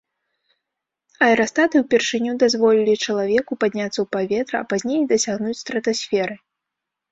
[1.25, 6.35] Аэрастаты ўпершыню дазволілі чалавеку падняцца ў паветра, а пазней і дасягнуць стратасферы.